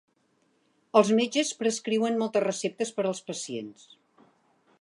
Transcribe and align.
Els 1.01 1.11
metges 1.19 1.51
prescriuen 1.59 2.19
moltes 2.23 2.47
receptes 2.47 2.95
per 2.97 3.07
als 3.11 3.25
pacients. 3.29 3.91